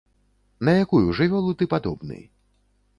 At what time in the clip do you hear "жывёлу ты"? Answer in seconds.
1.19-1.71